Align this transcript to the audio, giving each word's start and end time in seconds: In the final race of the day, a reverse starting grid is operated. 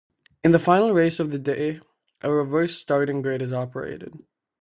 In 0.43 0.49
the 0.51 0.57
final 0.57 0.93
race 0.93 1.19
of 1.19 1.29
the 1.29 1.37
day, 1.37 1.79
a 2.21 2.33
reverse 2.33 2.75
starting 2.75 3.21
grid 3.21 3.39
is 3.43 3.53
operated. 3.53 4.15